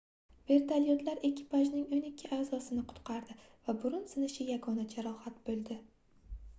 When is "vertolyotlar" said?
0.51-1.19